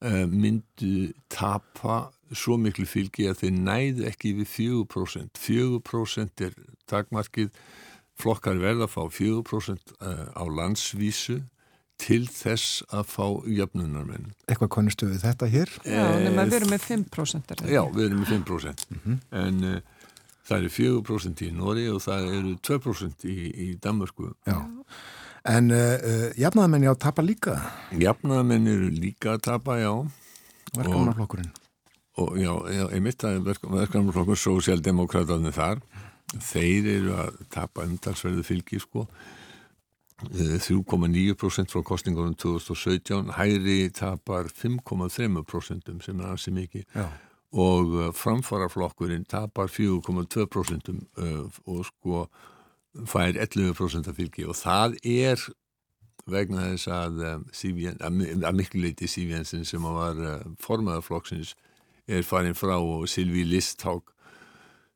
uh, 0.00 0.24
myndu 0.24 1.12
tapa 1.28 2.08
svo 2.32 2.56
miklu 2.60 2.88
fylgi 2.88 3.28
að 3.28 3.42
þeir 3.42 3.60
næðu 3.68 4.08
ekki 4.08 4.32
við 4.40 4.50
4%. 4.54 5.42
4% 5.44 6.44
er 6.48 6.56
takmarkið, 6.88 7.52
flokkar 8.18 8.60
verða 8.60 8.88
að 8.88 8.94
fá 8.96 9.02
4% 9.20 9.94
á 10.00 10.44
landsvísu 10.48 11.42
til 11.98 12.24
þess 12.30 12.82
að 12.94 13.06
fá 13.10 13.26
jöfnunarmenn. 13.58 14.32
Eitthvað 14.46 14.70
konnistu 14.76 15.08
við 15.10 15.22
þetta 15.26 15.48
hér? 15.50 15.72
Já, 15.82 16.04
nema 16.22 16.46
við 16.48 16.60
erum 16.60 16.72
með 16.72 16.84
5%. 16.86 17.54
Já, 17.66 17.82
við 17.94 18.04
erum 18.06 18.20
með 18.22 18.34
5%. 18.36 18.84
Mm 18.88 19.00
-hmm. 19.04 19.20
En 19.42 19.62
uh, 19.64 19.78
það 20.48 20.58
eru 20.58 20.74
4% 20.78 21.44
í 21.44 21.52
Nóri 21.52 21.86
og 21.92 22.02
það 22.04 22.28
eru 22.38 22.56
2% 22.70 23.28
í, 23.28 23.38
í 23.50 23.68
Danmörku. 23.82 24.32
Já. 24.46 24.58
En 25.48 25.70
uh, 25.70 25.94
uh, 25.98 26.28
jafnaðamenn 26.38 26.86
já 26.88 26.94
tapa 26.94 27.22
líka? 27.22 27.56
Jafnaðamenn 27.92 28.66
eru 28.66 28.90
líka 28.94 29.36
að 29.36 29.44
tapa, 29.50 29.78
já. 29.80 29.92
Verkamannaflokkurinn? 30.76 31.50
Og 32.18 32.38
já, 32.38 32.52
já 32.74 32.84
ég 32.94 33.02
mitt 33.02 33.24
að 33.24 33.42
verkamannaflokkur, 33.46 34.38
sósjaldemokrátarnir 34.38 35.54
þar, 35.54 35.82
þeir 36.42 36.88
eru 36.96 37.14
að 37.14 37.42
tapa 37.54 37.86
umtalsverðu 37.86 38.44
fylgi, 38.46 38.80
sko. 38.82 39.06
3,9% 40.18 41.70
frá 41.70 41.82
kostningunum 41.86 42.34
2017, 42.34 43.30
hæri 43.36 43.88
tapar 43.94 44.50
5,3% 44.50 46.02
sem 46.02 46.20
er 46.20 46.32
ansi 46.32 46.50
mikið 46.50 46.84
Já. 46.94 47.06
og 47.52 47.94
uh, 47.94 48.08
framfaraflokkurinn 48.14 49.24
tapar 49.24 49.70
4,2% 49.70 50.90
uh, 51.22 51.46
og 51.66 51.86
sko 51.86 52.26
fær 53.06 53.38
11% 53.38 54.08
af 54.08 54.16
fylgi 54.16 54.44
og 54.44 54.56
það 54.58 54.98
er 55.04 55.48
vegna 56.28 56.66
þess 56.72 56.90
að, 56.92 57.22
að 58.02 58.54
miklu 58.58 58.82
leiti 58.82 59.06
Sívjensin 59.08 59.64
sem 59.64 59.82
var 59.82 60.18
formaðarflokksins 60.60 61.54
er 62.08 62.26
farin 62.26 62.56
frá 62.58 62.74
og 62.76 63.06
Silvi 63.08 63.44
Listhák 63.44 64.17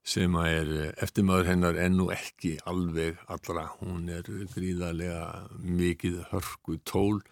sem 0.02 0.34
er 0.42 0.70
eh, 0.74 0.92
eftirmaður 1.04 1.50
hennar 1.52 1.78
ennú 1.78 2.08
ekki 2.14 2.56
alveg 2.68 3.20
allra. 3.30 3.68
Hún 3.80 4.08
er 4.10 4.26
gríðarlega 4.26 5.46
mikið 5.62 6.24
hörku 6.32 6.78
tól 6.84 7.22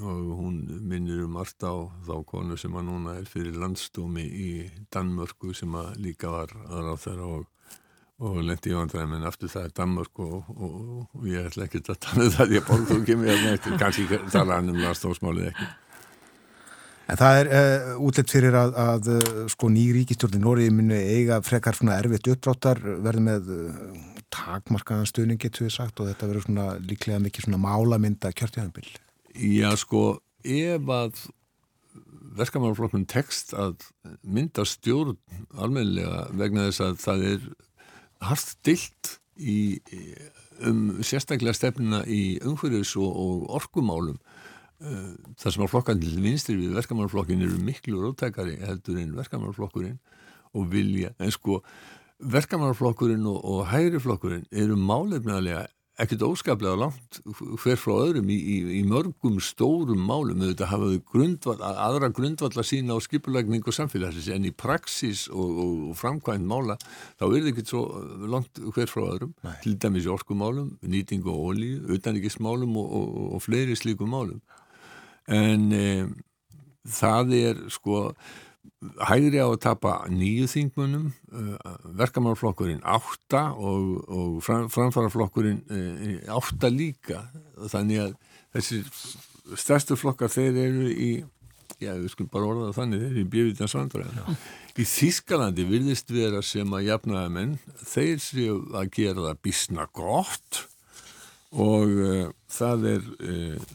og 0.00 0.28
hún 0.38 0.62
minnir 0.88 1.24
um 1.26 1.36
allt 1.36 1.64
á 1.66 1.74
þá 2.06 2.14
konu 2.24 2.56
sem 2.56 2.72
að 2.78 2.86
núna 2.88 3.16
er 3.20 3.26
fyrir 3.28 3.58
landstómi 3.60 4.22
í 4.24 4.50
Danmörku 4.92 5.52
sem 5.56 5.74
að 5.76 5.98
líka 6.06 6.30
var 6.32 6.54
aðra 6.68 6.94
á 6.96 7.02
þeirra 7.02 7.26
og, 7.36 7.74
og 8.22 8.38
lendi 8.46 8.72
í 8.72 8.78
vandræðum 8.78 9.16
en 9.18 9.28
aftur 9.28 9.52
það 9.52 9.66
er 9.68 9.76
Danmörku 9.82 10.28
og, 10.38 10.48
og, 10.54 10.78
og 11.18 11.28
ég 11.28 11.50
ætla 11.50 11.66
ekki 11.66 11.82
að 11.82 12.00
tala 12.06 12.28
um 12.28 12.34
það 12.38 12.56
borð 12.70 12.88
þú 12.88 12.98
ekki 13.02 13.18
með 13.20 13.44
þetta, 13.48 13.76
kannski 13.82 14.22
tala 14.32 14.60
hann 14.60 14.72
um 14.72 14.80
landstómsmálið 14.80 15.50
ekki. 15.52 15.70
En 17.10 17.18
það 17.18 17.38
er 17.40 17.50
uh, 17.50 17.92
útlegt 18.06 18.32
fyrir 18.32 18.56
að, 18.56 18.74
að 18.78 19.10
uh, 19.16 19.42
sko 19.52 19.68
ný 19.72 19.88
ríkistjórn 19.96 20.38
í 20.38 20.42
Nóri 20.42 20.68
muni 20.72 20.96
eiga 20.96 21.40
frekar 21.44 21.76
svona 21.76 21.98
erfitt 21.98 22.30
uppdráttar 22.30 22.80
verði 23.04 23.24
með 23.26 23.50
uh, 23.52 23.94
takmarkaðan 24.32 25.08
stuðning 25.10 25.40
getur 25.42 25.66
við 25.66 25.74
sagt 25.76 26.00
og 26.00 26.08
þetta 26.08 26.30
verður 26.30 26.46
svona 26.46 26.66
líklega 26.80 27.20
mikið 27.22 27.48
svona 27.48 27.62
málamynda 27.62 28.32
kjörtjáðanbill. 28.38 28.88
Já 29.34 29.70
sko 29.80 30.04
ef 30.42 30.92
að 30.92 31.24
verkamannflokknum 32.38 33.04
tekst 33.10 33.52
að 33.56 33.82
mynda 34.22 34.64
stjórn 34.68 35.18
almenlega 35.60 36.26
vegna 36.38 36.68
þess 36.70 36.84
að 36.86 37.00
það 37.02 37.26
er 37.32 37.48
hardt 38.22 38.54
stilt 38.54 39.16
í, 39.36 39.56
um 40.64 41.02
sérstaklega 41.04 41.56
stefnina 41.56 42.02
í 42.06 42.38
umhverjus 42.46 42.94
og, 43.00 43.10
og 43.10 43.50
orkumálum 43.58 44.20
það 44.82 45.54
sem 45.54 45.64
að 45.64 45.72
flokkan 45.72 46.00
til 46.02 46.14
vinstri 46.22 46.56
við 46.58 46.76
verkamannflokkin 46.78 47.44
eru 47.46 47.58
miklu 47.62 48.00
róttækari 48.02 48.58
heldur 48.62 48.98
en 49.02 49.12
verkamannflokkurinn 49.18 49.98
og 50.52 50.72
vilja, 50.72 51.12
en 51.22 51.32
sko 51.32 51.60
verkamannflokkurinn 52.32 53.26
og, 53.30 53.38
og 53.44 53.70
hægriflokkurinn 53.70 54.48
eru 54.52 54.76
málefnilega 54.78 55.66
ekkert 56.00 56.22
óskaplega 56.24 56.78
langt 56.80 57.18
hver 57.60 57.76
frá 57.76 57.92
öðrum 58.06 58.30
í, 58.32 58.36
í, 58.38 58.56
í 58.78 58.82
mörgum 58.88 59.36
stórum 59.44 60.00
málum. 60.08 60.40
Auðvitað 60.40 60.70
hafaðu 60.70 61.00
grundvall, 61.12 61.58
aðra 61.68 62.08
grundvall 62.16 62.50
að 62.56 62.68
sína 62.70 62.96
á 62.96 62.98
skipulækning 63.04 63.66
og 63.68 63.76
samfélagsins 63.76 64.30
en 64.32 64.48
í 64.48 64.54
praxis 64.56 65.26
og, 65.28 65.44
og, 65.52 65.74
og 65.90 65.98
framkvæmt 66.00 66.48
mála 66.48 66.78
þá 66.80 67.26
er 67.26 67.36
þetta 67.36 67.52
ekkert 67.52 67.74
svo 67.74 67.84
langt 68.32 68.62
hver 68.72 68.90
frá 68.90 69.04
öðrum. 69.04 69.36
Nei. 69.44 69.54
til 69.62 69.76
dæmis 69.84 70.08
í 70.08 70.12
orkumálum, 70.12 70.72
nýting 70.82 71.28
og 71.28 71.52
ólíu, 71.52 71.84
utanrikismálum 71.92 72.80
og 72.80 73.38
fleiri 73.44 73.76
slíkum 73.78 74.16
málum 74.16 74.40
en 75.30 75.68
e, 75.76 75.88
það 76.88 77.34
er 77.38 77.60
sko 77.72 78.04
hægri 79.06 79.38
á 79.38 79.46
að 79.46 79.60
tapa 79.62 79.92
nýju 80.10 80.48
þingmunum 80.50 81.10
e, 81.10 81.44
verkamannflokkurinn 82.00 82.82
átta 82.82 83.50
og, 83.54 83.92
og 84.08 84.40
fram, 84.44 84.66
framfaraflokkurinn 84.72 85.62
e, 85.70 86.16
átta 86.32 86.72
líka. 86.72 87.26
Þannig 87.70 88.06
að 88.06 88.16
þessi 88.56 88.82
stærstu 89.58 89.98
flokkar 89.98 90.32
þeir 90.32 90.58
eru 90.66 90.90
í 90.90 91.12
já 91.82 91.94
við 91.96 92.10
skulum 92.12 92.32
bara 92.32 92.50
orða 92.50 92.74
þannig 92.76 93.00
þeir 93.00 93.10
eru 93.10 93.22
í 93.22 93.30
bjöfitans 93.32 93.76
vandræðin 93.76 94.36
í 94.78 94.86
Þískalandi 94.88 95.64
virðist 95.68 96.12
vera 96.14 96.42
sem 96.46 96.76
að 96.76 96.86
jafnaða 96.88 97.32
menn 97.32 97.56
þeir 97.80 98.22
séu 98.22 98.58
að 98.78 98.92
gera 98.98 99.26
það 99.28 99.40
bísna 99.46 99.86
gott 99.96 100.62
og 101.52 101.90
uh, 101.92 102.28
það 102.52 102.86
er 102.94 103.08
uh, 103.18 103.72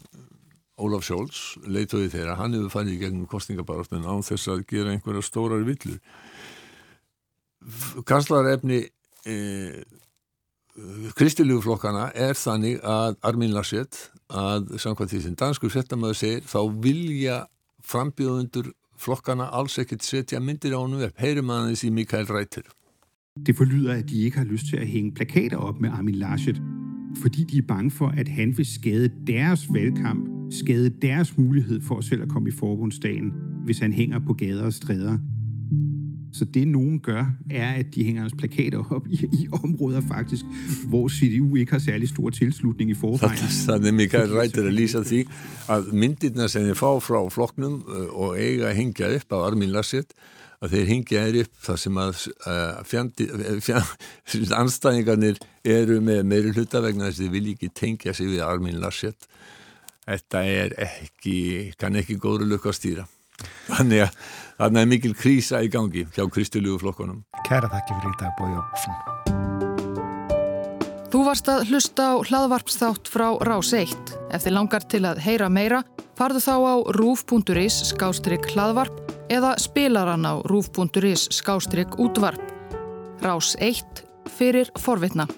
Ólaf 0.78 1.08
Sjóls, 1.08 1.58
leituði 1.66 2.12
þeirra, 2.14 2.36
hann 2.38 2.54
hefur 2.54 2.70
farið 2.76 2.94
í 2.94 3.00
gegnum 3.02 3.30
kostningabarastun 3.30 4.06
án 4.06 4.26
þess 4.26 4.52
að 4.54 4.66
gera 4.70 4.94
einhverja 4.94 5.24
stórar 5.26 5.64
villur. 5.66 5.98
Kanslarefni 8.06 8.84
e, 9.26 9.38
kristilugflokkana 11.18 12.12
er 12.14 12.38
þannig 12.38 12.78
að 12.86 13.18
Armin 13.26 13.56
Laschet, 13.56 14.04
að 14.30 14.76
samkvæmt 14.78 15.16
því 15.16 15.24
sem 15.24 15.40
danskur 15.40 15.74
frettamöðu 15.74 16.20
segir, 16.22 16.46
þá 16.46 16.60
vilja 16.86 17.40
frambjóðundur 17.88 18.70
flokkana 19.02 19.50
alls 19.58 19.80
ekkert 19.82 20.06
setja 20.06 20.42
myndir 20.44 20.78
á 20.78 20.80
hann 20.82 21.02
upp. 21.02 21.18
Heyrum 21.18 21.50
aðeins 21.54 21.82
þessi 21.82 21.94
Mikael 21.98 22.30
Reiter. 22.30 22.70
Det 23.46 23.58
forlyder, 23.58 24.04
at 24.04 24.10
de 24.10 24.24
ikke 24.26 24.44
har 24.44 24.50
lyst 24.50 24.70
til 24.70 24.82
at 24.82 24.88
hænge 24.88 25.14
plakater 25.18 25.58
op 25.58 25.82
med 25.82 25.90
Armin 25.90 26.22
Laschet, 26.22 26.62
fordi 27.22 27.44
de 27.50 27.58
er 27.58 27.68
bange 27.68 27.92
for, 27.92 28.14
at 28.18 28.28
han 28.28 28.58
vil 28.58 28.66
skade 28.66 29.10
deres 29.26 29.66
valgkamp 29.74 30.37
skade 30.52 30.90
deres 31.02 31.38
mulighed 31.38 31.82
for 31.82 32.02
selv 32.02 32.22
at 32.22 32.30
komme 32.30 32.50
i 32.50 32.52
forbundsdagen, 32.52 33.34
hvis 33.66 33.80
han 33.80 33.94
hænger 33.94 34.20
på 34.20 34.34
gader 34.34 34.64
og 34.64 34.74
stræder. 34.74 35.18
Så 36.34 36.46
det 36.46 36.68
nogen 36.68 37.00
gør, 37.00 37.26
er, 37.52 37.74
at 37.74 37.86
de 37.96 38.04
hænger 38.04 38.22
hans 38.22 38.34
plakater 38.38 38.84
op 38.92 39.08
i, 39.08 39.26
i 39.34 39.48
områder 39.64 40.02
faktisk, 40.02 40.46
hvor 40.88 41.10
CDU 41.10 41.56
ikke 41.56 41.72
har 41.72 41.80
særlig 41.80 42.10
stor 42.10 42.30
tilslutning 42.30 42.90
i 42.90 42.94
forvejen. 42.94 43.38
Þannig 43.38 43.94
Mikael 43.94 44.30
Rættir 44.30 44.68
að 44.68 44.76
lýsa 44.78 45.04
því 45.04 45.24
að 45.72 45.94
myndirna 45.94 46.48
sem 46.52 46.68
þið 46.68 46.78
fá 46.78 46.92
frá 47.02 47.22
flokknum 47.34 47.80
eh, 47.82 48.10
og 48.12 48.36
eiga 48.38 48.70
að 48.70 48.78
hingja 48.82 49.14
upp 49.18 49.34
á 49.34 49.38
Armin 49.48 49.74
Laschet 49.74 50.14
að 50.62 50.74
þeir 50.74 50.88
hingja 50.92 51.24
er 51.30 51.40
upp 51.44 51.58
þar 51.68 51.80
sem 51.82 51.98
að 52.02 52.22
uh, 52.50 52.78
fjandi, 52.90 53.28
eh, 53.30 53.60
fjandi, 53.62 54.46
anstæðingarnir 54.62 55.42
eru 55.66 56.00
með 56.02 56.24
meiri 56.26 56.54
hluta 56.56 56.82
vegna 56.82 57.10
þess 57.10 57.20
að 57.20 57.26
þeir 57.26 57.36
vilja 57.36 57.58
ekki 57.58 57.74
tengja 57.82 58.16
sig 58.18 58.32
við 58.32 58.46
Armin 58.46 58.80
Laschet 58.82 59.30
þetta 60.08 60.44
er 60.48 60.76
ekki, 60.88 61.38
kann 61.80 62.00
ekki 62.00 62.18
góður 62.22 62.48
lukka 62.54 62.72
að 62.72 62.80
stýra. 62.80 63.08
Þannig 63.68 64.08
að 64.08 64.16
þarna 64.58 64.82
er 64.82 64.90
mikil 64.90 65.14
krísa 65.18 65.62
í 65.62 65.70
gangi 65.70 66.08
hjá 66.16 66.26
kristulugu 66.32 66.82
flokkonum. 66.82 67.22
Kæra 67.46 67.70
þakki 67.70 68.00
fyrir 68.00 68.16
í 68.16 68.20
dag, 68.22 68.34
Bói 68.40 68.50
Jónsson. 68.56 68.98
Þú 71.08 71.22
varst 71.24 71.48
að 71.48 71.70
hlusta 71.70 72.08
á 72.12 72.16
hlaðvarpsþátt 72.20 73.08
frá 73.08 73.28
Rás 73.48 73.72
1. 73.78 73.94
Ef 74.36 74.44
þið 74.44 74.56
langar 74.58 74.84
til 74.92 75.04
að 75.08 75.22
heyra 75.24 75.48
meira, 75.48 75.80
farðu 76.20 76.42
þá 76.44 76.56
á 76.68 76.76
rúf.is 76.98 77.78
skástrygg 77.94 78.50
hlaðvarp 78.52 79.16
eða 79.32 79.54
spilaran 79.62 80.28
á 80.28 80.44
rúf.is 80.50 81.30
skástrygg 81.38 81.96
útvarp. 82.02 82.44
Rás 83.24 83.56
1 83.64 84.04
fyrir 84.38 84.70
forvitna. 84.76 85.30